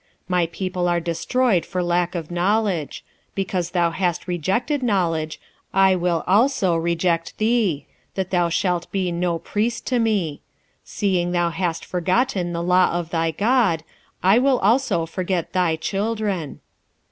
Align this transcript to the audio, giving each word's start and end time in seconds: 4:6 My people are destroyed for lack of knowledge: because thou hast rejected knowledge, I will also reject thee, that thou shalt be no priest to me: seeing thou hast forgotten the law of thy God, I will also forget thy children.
4:6 0.23 0.29
My 0.29 0.45
people 0.47 0.87
are 0.89 0.99
destroyed 0.99 1.63
for 1.63 1.83
lack 1.83 2.15
of 2.15 2.31
knowledge: 2.31 3.05
because 3.35 3.69
thou 3.69 3.91
hast 3.91 4.27
rejected 4.27 4.81
knowledge, 4.81 5.39
I 5.75 5.95
will 5.95 6.23
also 6.25 6.75
reject 6.75 7.37
thee, 7.37 7.85
that 8.15 8.31
thou 8.31 8.49
shalt 8.49 8.91
be 8.91 9.11
no 9.11 9.37
priest 9.37 9.85
to 9.85 9.99
me: 9.99 10.41
seeing 10.83 11.33
thou 11.33 11.51
hast 11.51 11.85
forgotten 11.85 12.51
the 12.51 12.63
law 12.63 12.89
of 12.93 13.11
thy 13.11 13.29
God, 13.29 13.83
I 14.23 14.39
will 14.39 14.57
also 14.57 15.05
forget 15.05 15.53
thy 15.53 15.75
children. 15.75 16.61